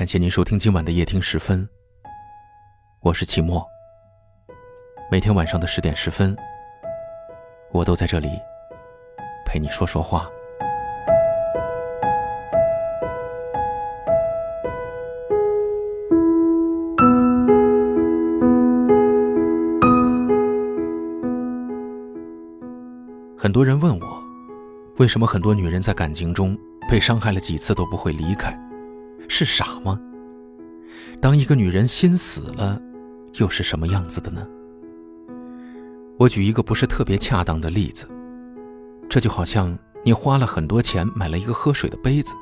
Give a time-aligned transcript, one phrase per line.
[0.00, 1.68] 感谢您收听今晚的夜听十分，
[3.02, 3.62] 我是齐墨。
[5.10, 6.34] 每天晚上的十点十分，
[7.70, 8.30] 我都在这里
[9.44, 10.26] 陪你说说话。
[23.36, 24.22] 很多人问我，
[24.96, 26.58] 为什么很多女人在感情中
[26.88, 28.58] 被伤害了几次都不会离开？
[29.30, 29.98] 是傻吗？
[31.20, 32.82] 当一个女人心死了，
[33.34, 34.44] 又是什么样子的呢？
[36.18, 38.08] 我举一个不是特别恰当的例子，
[39.08, 42.34] 这就好像你花了很多钱买了一个喝水的杯子，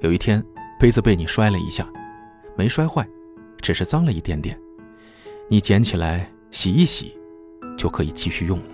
[0.00, 0.42] 有一天
[0.80, 1.86] 杯子被你摔了一下，
[2.56, 3.06] 没摔坏，
[3.60, 4.58] 只是脏了一点点，
[5.50, 7.14] 你捡起来洗一洗，
[7.76, 8.64] 就可以继续用了。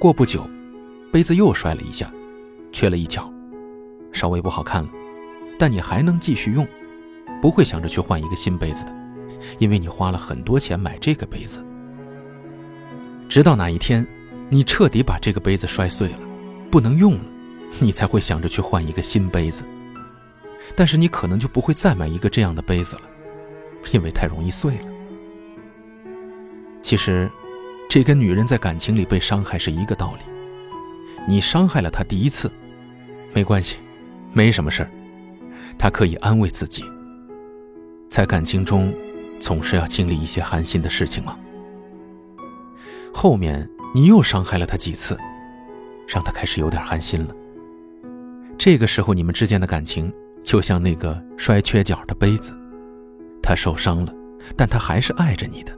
[0.00, 0.48] 过不久，
[1.12, 2.10] 杯子又摔了一下，
[2.72, 3.30] 缺了一角，
[4.12, 4.88] 稍微不好看了，
[5.60, 6.66] 但你还能继续用，
[7.42, 8.92] 不会想着去换一个新杯子的，
[9.58, 11.62] 因为你花了很多钱买这个杯子。
[13.28, 14.04] 直到哪一天，
[14.48, 16.18] 你彻底把这个杯子摔碎了，
[16.70, 17.24] 不能用了，
[17.78, 19.62] 你才会想着去换一个新杯子。
[20.74, 23.02] 但是你可能就不会再买一个这样的杯子了，
[23.92, 24.86] 因为太容易碎了。
[26.82, 27.30] 其实。
[27.92, 30.22] 这跟女人在感情里被伤害是一个道理。
[31.26, 32.48] 你伤害了她第一次，
[33.34, 33.78] 没关系，
[34.32, 34.90] 没什么事儿，
[35.80, 36.84] 他可以安慰自己。
[38.10, 38.92] 在感情中，
[39.40, 41.38] 总是要经历一些寒心的事情吗。
[43.14, 45.16] 后面你又伤害了他几次，
[46.06, 47.34] 让他开始有点寒心了。
[48.58, 50.12] 这个时候，你们之间的感情
[50.44, 52.52] 就像那个摔缺角的杯子，
[53.42, 54.12] 他受伤了，
[54.54, 55.74] 但他还是爱着你的。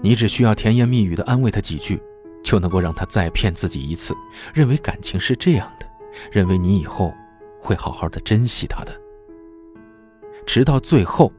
[0.00, 2.00] 你只需要甜言蜜语的安慰他几句，
[2.44, 4.14] 就能够让他再骗自己一次，
[4.54, 5.86] 认为感情是这样的，
[6.30, 7.12] 认为你以后
[7.60, 9.00] 会好好的珍惜他的。
[10.46, 11.30] 直到最后，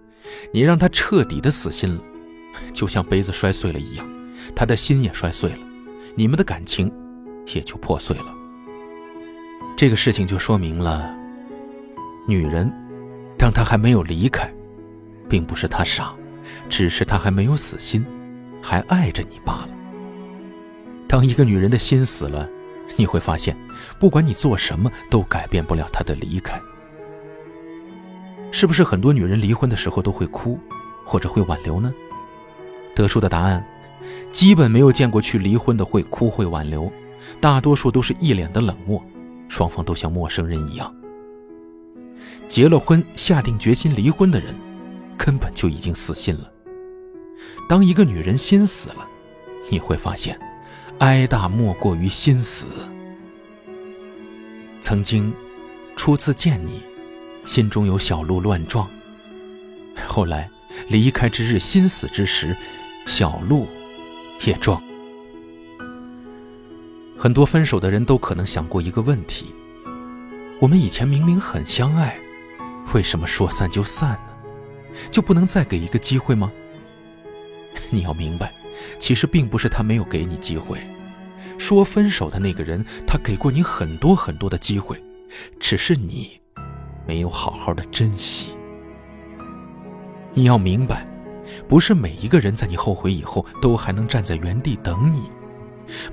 [0.53, 2.01] 你让他彻底的死心了，
[2.73, 4.05] 就像杯子摔碎了一样，
[4.55, 5.59] 他的心也摔碎了，
[6.15, 6.91] 你们的感情
[7.47, 8.35] 也就破碎了。
[9.75, 11.15] 这个事情就说明了，
[12.27, 12.71] 女人，
[13.37, 14.51] 当她还没有离开，
[15.29, 16.13] 并不是她傻，
[16.67, 18.05] 只是她还没有死心。
[18.59, 19.69] 还爱着你罢了。
[21.07, 22.49] 当一个女人的心死了，
[22.97, 23.55] 你会发现，
[23.99, 26.59] 不管你做什么，都改变不了她的离开。
[28.51, 30.59] 是不是很多女人离婚的时候都会哭，
[31.05, 31.93] 或者会挽留呢？
[32.95, 33.65] 得出的答案，
[34.31, 36.91] 基本没有见过去离婚的会哭会挽留，
[37.39, 39.03] 大多数都是一脸的冷漠，
[39.47, 40.93] 双方都像陌生人一样。
[42.47, 44.55] 结了婚，下定决心离婚的人，
[45.17, 46.51] 根本就已经死心了。
[47.67, 49.07] 当一个女人心死了，
[49.69, 50.39] 你会发现，
[50.99, 52.65] 哀大莫过于心死。
[54.79, 55.33] 曾经，
[55.97, 56.81] 初次见你，
[57.47, 58.87] 心中有小鹿乱撞。
[60.07, 60.47] 后来，
[60.89, 62.55] 离开之日，心死之时，
[63.07, 63.65] 小鹿
[64.45, 64.79] 也撞。
[67.17, 69.47] 很多分手的人都可能想过一个问题：
[70.59, 72.15] 我们以前明明很相爱，
[72.93, 74.99] 为什么说散就散呢？
[75.09, 76.51] 就不能再给一个机会吗？
[77.89, 78.53] 你要明白，
[78.99, 80.77] 其实并不是他没有给你机会。
[81.57, 85.01] 说分手的那个人，他给过你很多很多的机会，
[85.59, 86.39] 只是你
[87.07, 88.49] 没有好好的珍惜。
[90.33, 91.07] 你要明白，
[91.67, 95.23] 不是每一个人在你后悔以后都还能站在原地等你，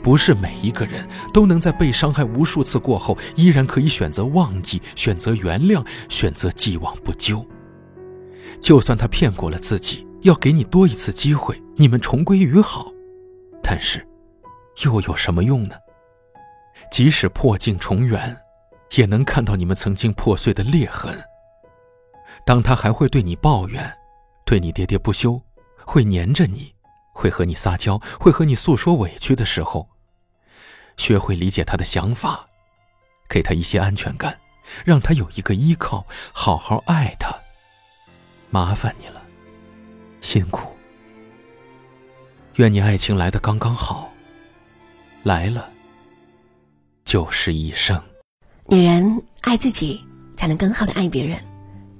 [0.02, 7.44] 不是每一个人都能在被伤害无数次过后，依然可以选择忘记、选择原谅、选择既往不咎。
[8.60, 10.06] 就算他骗过了自己。
[10.24, 12.90] 要给你多一次机会，你们重归于好，
[13.62, 14.02] 但是，
[14.82, 15.74] 又有什么用呢？
[16.90, 18.34] 即使破镜重圆，
[18.92, 21.18] 也能看到你们曾经破碎的裂痕。
[22.46, 23.96] 当他还会对你抱怨，
[24.44, 25.40] 对你喋喋不休，
[25.84, 26.74] 会黏着你，
[27.12, 29.88] 会和你撒娇，会和你诉说委屈的时候，
[30.96, 32.44] 学会理解他的想法，
[33.28, 34.38] 给他一些安全感，
[34.84, 37.34] 让他有一个依靠，好好爱他。
[38.50, 39.22] 麻烦你了。
[40.20, 40.74] 辛苦，
[42.54, 44.12] 愿你爱情来的刚刚好，
[45.22, 45.70] 来了
[47.04, 48.00] 就是一生。
[48.66, 50.00] 女人爱自己，
[50.36, 51.38] 才能更好的爱别人。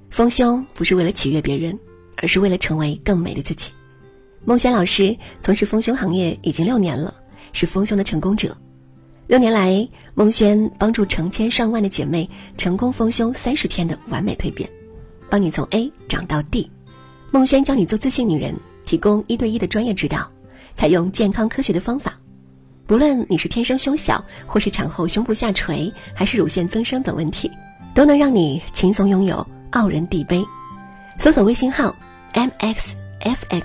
[0.08, 1.78] 丰胸不是为了取悦别人，
[2.16, 3.70] 而是为了成为更美的自己。
[4.46, 7.14] 孟轩老师从事丰胸行业已经六年了，
[7.52, 8.56] 是丰胸的成功者。
[9.26, 14.68] 六年来，孟轩帮助成千上万的姐妹成功丰胸三十天的完美蜕变，
[15.28, 16.70] 帮你从 A 长到 D。
[17.30, 18.54] 孟轩教你做自信女人，
[18.86, 20.30] 提供一对一的专业指导，
[20.76, 22.18] 采用健康科学的方法，
[22.86, 27.50] 不论你是天生胸小，或是产后胸部下垂，还是乳腺增生等问题，
[27.94, 30.44] 都能让你轻松拥有傲人地杯。
[31.18, 31.94] 搜索微信号
[32.34, 33.62] mxfx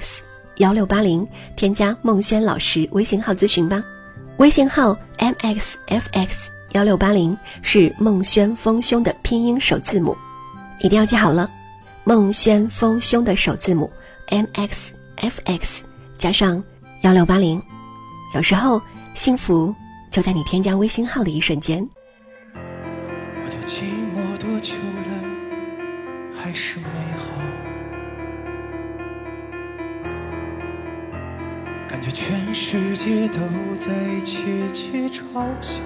[0.58, 1.28] 幺六八零，
[1.58, 3.84] 添加孟轩老师微信号咨询吧。
[4.38, 6.30] 微信号 mxfx
[6.72, 10.16] 幺六八零是孟轩丰胸的拼音首字母，
[10.82, 11.50] 一定要记好了。
[12.06, 13.92] 孟轩丰胸的首字母
[14.30, 15.82] mxfx
[16.18, 16.64] 加上
[17.02, 17.62] 幺六八零，
[18.34, 18.82] 有时候
[19.20, 19.76] 幸福
[20.10, 21.86] 就在你添加微信号的一瞬间。
[22.56, 23.84] 我的寂
[24.16, 25.12] 寞多久了，
[26.34, 26.86] 还是美
[27.18, 27.26] 好？
[31.86, 33.42] 感觉全世界都
[33.76, 33.92] 在
[34.24, 35.82] 窃窃嘲笑，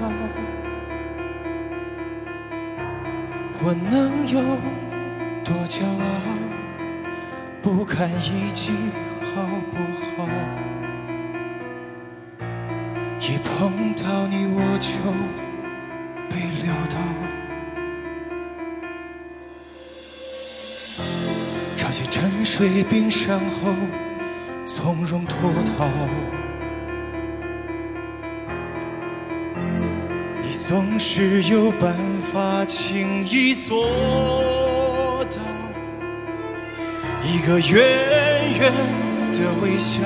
[3.63, 4.39] 我能有
[5.44, 6.21] 多骄傲？
[7.63, 8.74] 不堪一击，
[9.33, 10.12] 好不好？
[13.25, 14.91] 一碰到你我就
[16.29, 16.97] 被撂倒，
[21.77, 23.73] 潮起沉睡冰山后
[24.65, 25.87] 从容脱逃。
[30.41, 35.39] 你总是有办法轻易做到，
[37.23, 38.73] 一个远远
[39.31, 40.01] 的微笑。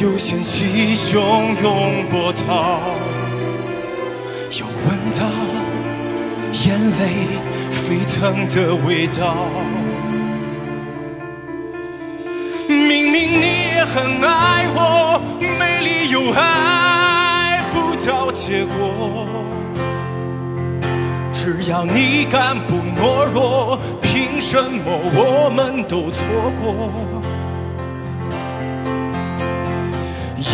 [0.00, 1.20] 就掀起汹
[1.60, 2.80] 涌波涛，
[4.58, 5.26] 又闻到
[6.52, 7.28] 眼泪
[7.70, 9.36] 沸腾的味道。
[12.66, 15.20] 明明你也很爱我，
[15.58, 19.44] 没理由爱不到结果。
[21.30, 24.82] 只要你敢不懦弱，凭什么
[25.12, 26.24] 我们都错
[26.58, 26.90] 过？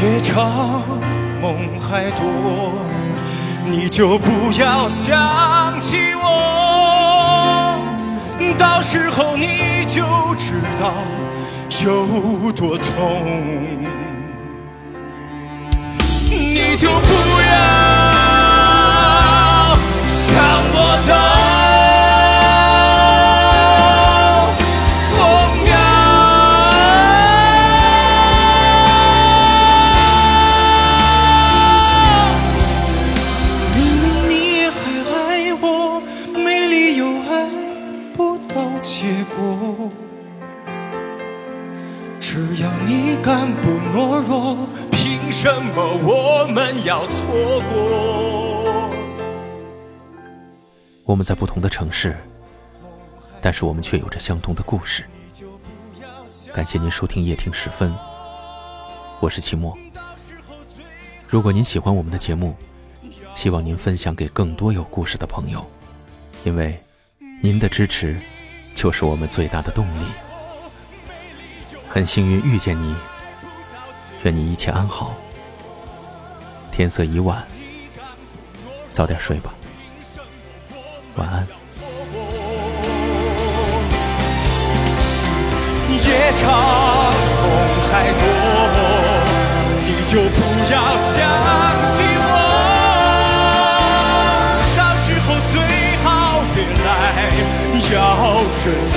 [0.02, 0.82] 夜长
[1.40, 2.22] 梦还多，
[3.64, 7.78] 你就不要想起我，
[8.58, 10.02] 到时候你就
[10.36, 10.92] 知道
[11.82, 13.24] 有多痛，
[16.28, 17.75] 你就不要
[42.20, 44.56] 只要你敢不懦弱
[44.90, 48.90] 凭什么我们要错过？
[51.04, 52.16] 我们在不同的城市，
[53.40, 55.04] 但是我们却有着相同的故事。
[56.52, 57.94] 感谢您收听夜听时分，
[59.20, 59.76] 我是齐墨。
[61.28, 62.54] 如果您喜欢我们的节目，
[63.34, 65.64] 希望您分享给更多有故事的朋友，
[66.44, 66.78] 因为
[67.42, 68.16] 您的支持
[68.76, 70.06] 就是我们最大的动力。
[71.88, 72.94] 很幸运遇见你，
[74.22, 75.16] 愿你一切安好。
[76.70, 77.42] 天色已晚，
[78.92, 79.54] 早点睡吧，
[81.16, 81.46] 晚安。
[85.88, 86.75] 夜长
[98.66, 98.95] 要